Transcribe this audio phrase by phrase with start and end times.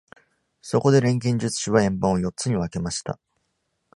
[0.63, 3.19] そこで錬金術師は円盤を四つに分けました。